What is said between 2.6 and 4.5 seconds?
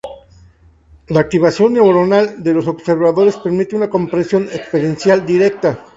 observadores permite una comprensión